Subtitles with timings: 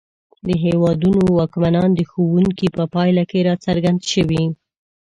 [0.47, 4.43] د هېوادونو واکمنان د ښوونکي په پایله کې راڅرګند شوي.